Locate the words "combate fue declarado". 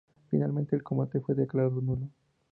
0.81-1.79